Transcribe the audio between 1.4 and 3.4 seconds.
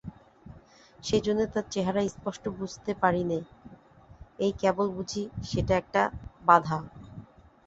তার চেহারা স্পষ্ট বুঝতে পারি নে,